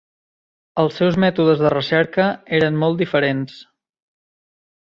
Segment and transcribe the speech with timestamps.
[0.83, 2.27] Els seus mètodes de recerca
[2.61, 3.63] eren molt diferents.